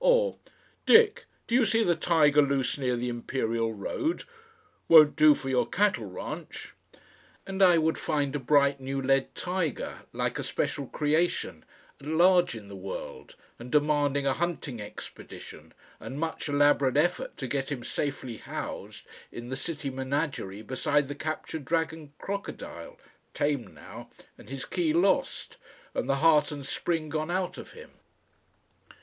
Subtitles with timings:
[0.03, 0.37] Or,
[0.87, 4.23] "Dick, do you see the tiger loose near the Imperial Road?
[4.87, 6.73] won't do for your cattle ranch."
[7.45, 11.63] And I would find a bright new lead tiger like a special creation
[11.99, 17.45] at large in the world, and demanding a hunting expedition and much elaborate effort to
[17.45, 22.97] get him safely housed in the city menagerie beside the captured dragon crocodile,
[23.35, 25.57] tamed now, and his key lost
[25.93, 27.91] and the heart and spring gone out of him.